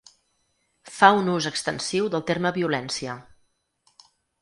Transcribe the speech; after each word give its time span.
Fa 0.95 1.09
un 1.19 1.29
ús 1.35 1.49
extensiu 1.51 2.09
del 2.17 2.27
terme 2.33 2.55
violència. 2.59 3.19